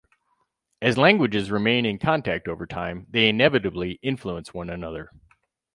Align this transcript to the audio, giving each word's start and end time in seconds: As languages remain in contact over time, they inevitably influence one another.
As 0.81 0.97
languages 0.97 1.51
remain 1.51 1.85
in 1.85 1.99
contact 1.99 2.47
over 2.47 2.65
time, 2.65 3.05
they 3.11 3.29
inevitably 3.29 3.99
influence 4.01 4.51
one 4.51 4.67
another. 4.71 5.11